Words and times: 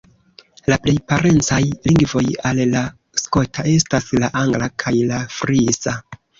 La 0.73 0.77
plej 0.85 0.95
parencaj 1.11 1.59
lingvoj 1.89 2.25
al 2.53 2.63
la 2.73 2.83
skota 3.25 3.69
estas 3.77 4.11
la 4.25 4.33
angla 4.43 4.73
kaj 4.87 4.99
la 5.15 5.25
frisa. 5.39 5.99